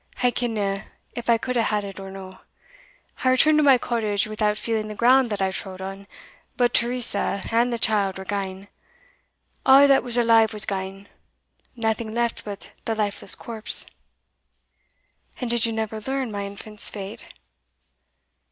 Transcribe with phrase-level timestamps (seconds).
[0.23, 2.39] "I kenna if I could hae had it or no.
[3.23, 6.07] I returned to my cottage without feeling the ground that I trode on;
[6.57, 8.67] but Teresa and the child were gane
[9.63, 11.07] a' that was alive was gane
[11.75, 13.85] naething left but the lifeless corpse."
[15.39, 17.27] "And did you never learn my infant's fate?"